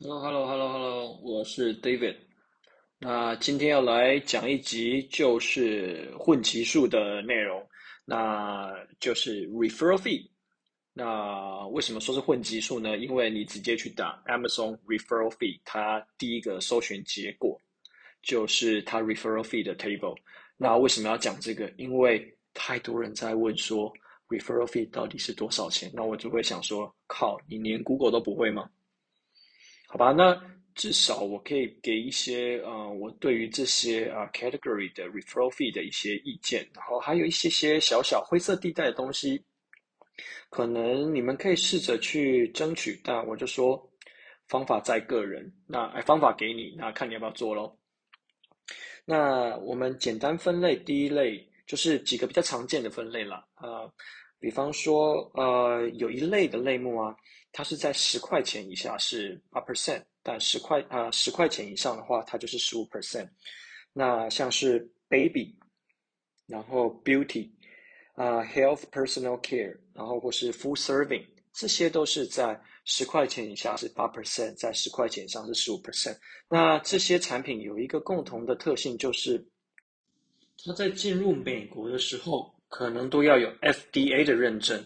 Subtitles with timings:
[0.00, 2.14] Hello，Hello，Hello，Hello，我是 David。
[3.00, 7.60] 那今天要来讲一集就是混级数的内容，
[8.04, 10.24] 那就是 referral fee。
[10.92, 12.96] 那为什么说是混级数呢？
[12.96, 17.60] 因为你直接去打 Amazon referral fee，它第一个搜寻结果
[18.22, 20.16] 就是它 referral fee 的 table。
[20.56, 21.68] 那为什么要讲这个？
[21.76, 23.92] 因为太多人在问说
[24.28, 25.90] referral fee 到底是多少钱？
[25.92, 28.70] 那我就会想说，靠，你连 Google 都不会吗？
[29.90, 30.38] 好吧，那
[30.74, 39.42] 至少我可以给一些呃，我对于这些啊、category 的 referral fee 的一些意见，然后还有一些些小小灰色地带的东西，
[40.50, 43.90] 可能你们可以试着去争取，但我就说
[44.46, 47.74] 方法在个人，那哎方法给你，那看你要不要做喽。
[49.06, 53.90] 那我们简单分类，第一类就是几个比较常见的分类啦，呃，
[54.38, 57.16] 比方说呃有一类的类目啊。
[57.50, 63.26] 它是在十块钱以下是八 percent，但十块啊十块钱以上的话，它就是十五 percent。
[63.94, 65.56] 那像是 baby，
[66.46, 67.48] 然后 beauty，
[68.12, 76.18] 啊 health personal care，然后或是 full serving，这些都是在十块钱以下是八 percent，在十块钱以上是十五 percent。
[76.50, 79.44] 那这些产品有一个共同的特性，就是
[80.62, 84.84] 它在进入美国的时候，可能都要有 FDA 的认证。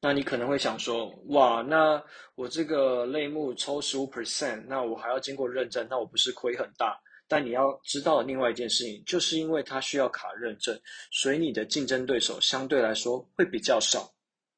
[0.00, 2.00] 那你可能会想说，哇，那
[2.36, 7.00] 我这个类目抽十五 percent，那我还要经过认证，那我不是亏很大？
[7.26, 14.08] 但你要知道另外一件事情，就是因为它需要卡认证，所以你的竞争对手相对来说会比较少。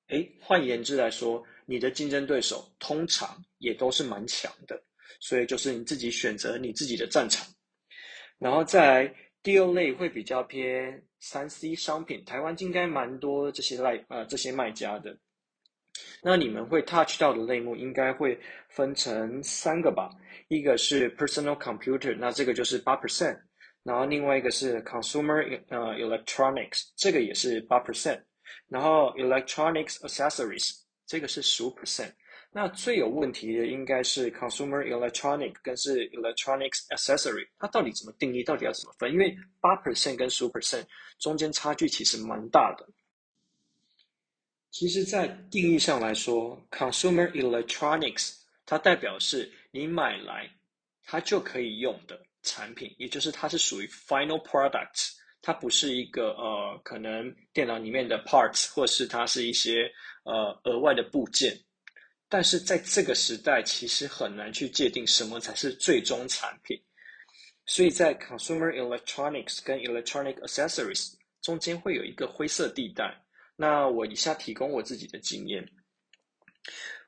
[0.08, 4.80] 诶，换言之来说，你的竞争对手通常也都是蛮强的，
[5.20, 7.46] 所以就是你自己选择你自己的战场。
[8.38, 15.18] 然后再来第二类会比较偏三 C 商品，台湾应该蛮多这些卖呃这些卖家的。
[16.22, 20.10] 那你们会 touch 到的类目应该会分成三个吧，
[20.48, 23.38] 一个是 personal computer，那这个就是八 percent，
[23.82, 28.22] 然后另外一个是 consumer 呃 electronics，这个也是八 percent，
[28.68, 32.12] 然后 electronics accessories，这个是十五 percent。
[32.52, 38.42] 那最有问题的应该是 consumer electronic 跟是 electronics accessory，它到底怎么定义？
[38.42, 39.12] 到底要怎么分？
[39.12, 40.84] 因为八 percent 跟十五 percent
[41.20, 42.84] 中间差距其实蛮大的。
[44.72, 48.36] 其实，在定义上来说，consumer electronics
[48.66, 50.50] 它代表是你买来
[51.04, 59.88] 它就可以用的产品，也就是它是属于 final product，它不是一个呃可能电脑里面的 parts，或是它是一些
[60.24, 61.56] 呃额外的部件。
[62.30, 66.80] 但是在这个时代，其实很难去界定什么才是最终产品，
[67.66, 73.20] 所以在 consumer electronics 跟 electronic accessories 中间会有一个灰色地带。
[73.56, 75.68] 那我以下提供我自己的经验，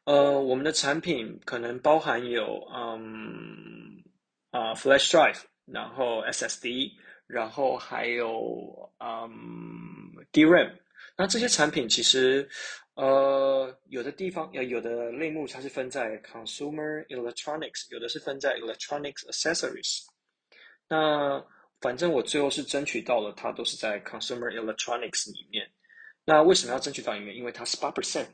[0.05, 4.03] 呃，我们的产品可能包含有，嗯，
[4.51, 6.93] 啊，，flash drive，然后 SSD，
[7.27, 9.31] 然后还有，嗯
[10.33, 10.73] ，DRAM。
[11.17, 12.49] 那这些产品其实，
[12.95, 20.01] 呃，有的地方，有有的类目它是分在 consumer electronics，有的是分在 electronics accessories。
[20.89, 21.43] 那
[21.81, 25.67] 反正我最后是争取到了，它都是在 consumer electronics 里面。
[26.25, 27.35] 那为什么要争取到里面？
[27.35, 28.27] 因为它是八 percent。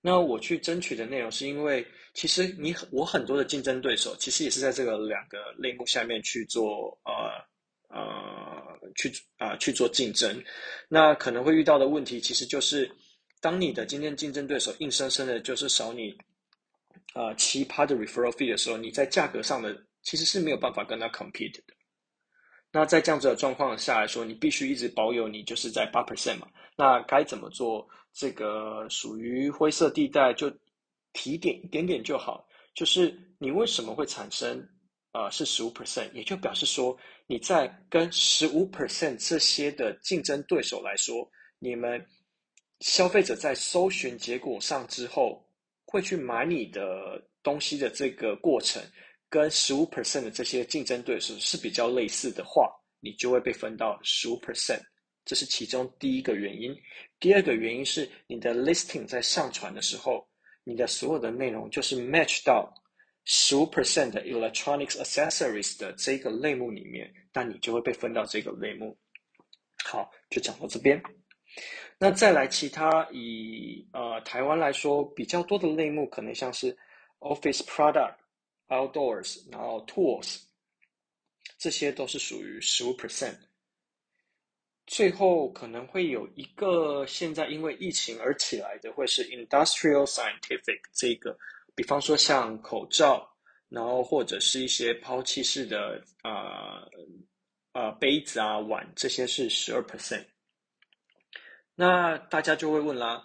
[0.00, 10.42] 那我去争取的内容是因为，其实你我很多的竞争对手，其实也是在这个两个类目下面去做呃呃去啊、去做竞争。
[10.88, 12.90] 那可能会遇到的问题，其实就是
[13.46, 16.18] 当你的今天竞争对手硬生生的就是少你
[17.14, 21.72] 呃七趴的 referral fee 的时候，你在价格上的其实是没有办法跟他 compete 的。
[22.72, 26.48] 那在这样子的状况下来说，你必须一直保有你就是在八 percent 嘛。
[26.76, 27.88] 那该怎么做？
[28.12, 30.52] 这个属于灰色地带，就
[31.12, 32.44] 提点一点点就好。
[32.74, 34.60] 就是你为什么会产生
[35.12, 41.30] 呃是十五 percent，也就表示说你在跟十五 percent 这些的竞争对手来说，
[41.60, 42.04] 你们
[42.80, 45.44] 消费者在搜寻结果上之后
[45.84, 48.82] 会去买你的东西的这个过程。
[49.28, 52.70] 跟十五 percent 的这些竞争对手是比较类似的话，
[53.00, 54.80] 你就会被分到十五 percent，
[55.24, 56.74] 这是其中第一个原因。
[57.18, 60.24] 第二个原因是你的 listing 在上传的时候，
[60.62, 62.72] 你的所有的内容就是 match 到
[63.24, 68.96] 十五 percent 的 electronics accessories 的这个类目里面，那你就会被分到这个类目。
[69.84, 71.02] 好，就讲到这边。
[71.98, 76.76] 那再来其他以呃台湾来说比较多的类目，可能像是
[77.20, 78.14] office product。
[78.68, 80.42] Outdoors，然后 Tools，
[81.56, 83.36] 这些都是属于十五 percent。
[84.88, 91.38] 最后可能会有一个现在因为疫情而起来的，会是 Industrial Scientific 这个
[91.76, 93.24] 比方说像口罩，
[93.68, 96.90] 然后或者是一些抛弃式的呃
[97.72, 100.24] 呃杯子啊碗，这些是十二 percent。
[101.78, 103.22] 那大家就会问啦，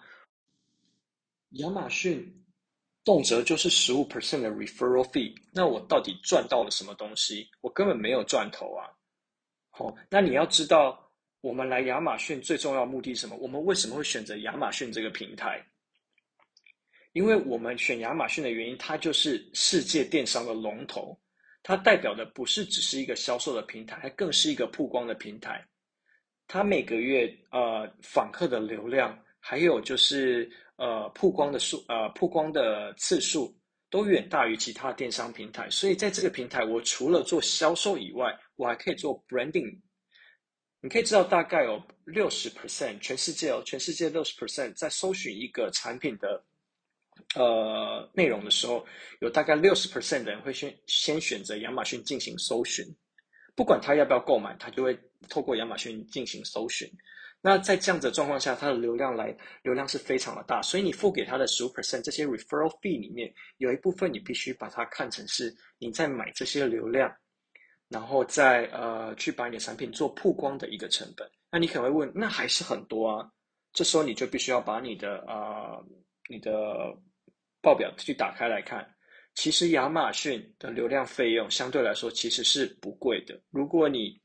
[1.52, 2.44] 亚马逊
[3.02, 7.48] 动辄就是十五 percent 的 referral fee，那我到底赚到了什么东西？
[7.62, 8.86] 我根本没有赚头啊！
[9.70, 11.10] 好、哦，那你要知道，
[11.40, 13.34] 我们来亚马逊最重要的目的是什么？
[13.36, 15.64] 我们为什么会选择亚马逊这个平台？
[17.14, 21.18] 因为我们选亚马逊的原因，它就是世界电商的龙头，
[21.62, 25.66] 它代表的不是只是一个销售的平台，它更是一个曝光的平台。
[26.52, 30.46] 它每个月呃访客的流量，还有就是
[30.76, 33.56] 呃曝光的数呃曝光的次数，
[33.88, 35.70] 都远大于其他电商平台。
[35.70, 39.80] 所以在这个平台，我除了做销售以外，我还可以做 branding。
[40.82, 46.44] 你可以知道，大概有六十 percent，全世界哦，全世界六十 percent 在搜寻一个产品的
[47.34, 48.84] 呃内容的时候，
[49.22, 52.84] 有大概六十 percent 的人会先先选择亚马逊进行搜寻。
[53.54, 56.88] 不管他要不要购买，他就会透过亚马逊进行搜寻。
[57.44, 67.12] 那在这样子的状况下，它的流量来流量是非常的大，所以你付给他的十五 percent 这些 referral fee 里面，有一部分你必须把它看成是你在买这些流量，
[67.88, 71.28] 然后再呃去把你的产品做曝光的一个成本。
[71.50, 73.28] 那你可能会问，那还是很多啊？
[73.72, 75.84] 这时候你就必须要把你的呃
[76.30, 76.96] 你的
[77.60, 78.88] 报表去打开来看。
[79.34, 83.40] 其实亚马逊的流量费用相对来说其实是不贵的。
[83.50, 84.21] 如果你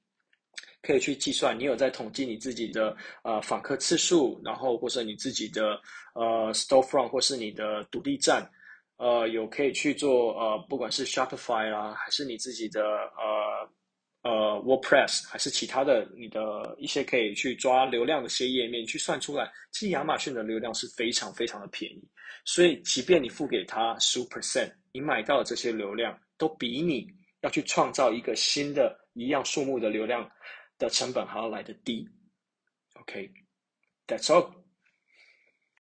[0.81, 5.80] 可以去计算，你有在统计你自己的呃访客次数，然后或者你自己的
[6.13, 8.50] 呃 storefront 或是你的独立站，
[8.98, 22.07] 呃有可以去做呃不管是 Shopify 啦，还是你自己的呃呃 WordPress，还是其他的你的一些可以去抓流量的一些页面，去算出来，其实亚马逊的流量是非常非常的便宜。
[22.45, 24.71] 所以即便你付给他十五 percent。
[24.94, 27.07] 你买到的这些流量都比你
[27.42, 30.30] 要去创造一个新的一样数目的流量
[30.78, 32.07] 的成本还要来的低。
[32.94, 34.67] OK，That's all。